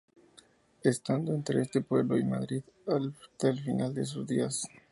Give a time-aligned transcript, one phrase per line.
[0.83, 4.67] Estando entre este pueblo y Madrid hasta el final de sus días.